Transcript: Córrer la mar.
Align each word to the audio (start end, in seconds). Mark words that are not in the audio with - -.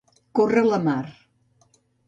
Córrer 0.39 0.63
la 0.69 0.81
mar. 0.89 0.99